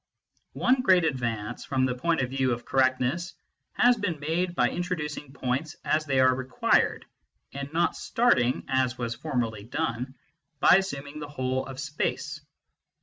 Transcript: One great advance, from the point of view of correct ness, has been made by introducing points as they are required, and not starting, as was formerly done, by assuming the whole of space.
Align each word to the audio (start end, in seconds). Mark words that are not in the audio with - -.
One 0.57 0.81
great 0.81 1.03
advance, 1.05 1.63
from 1.63 1.85
the 1.85 1.93
point 1.93 2.21
of 2.21 2.31
view 2.31 2.53
of 2.53 2.65
correct 2.65 2.99
ness, 2.99 3.35
has 3.73 3.97
been 3.97 4.19
made 4.19 4.55
by 4.55 4.71
introducing 4.71 5.31
points 5.31 5.75
as 5.85 6.07
they 6.07 6.19
are 6.19 6.33
required, 6.33 7.05
and 7.53 7.71
not 7.71 7.95
starting, 7.95 8.65
as 8.67 8.97
was 8.97 9.13
formerly 9.13 9.63
done, 9.63 10.15
by 10.59 10.77
assuming 10.77 11.19
the 11.19 11.29
whole 11.29 11.67
of 11.67 11.79
space. 11.79 12.41